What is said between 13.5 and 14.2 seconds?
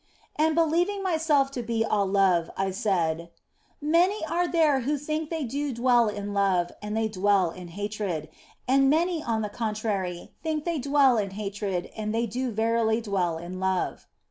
love."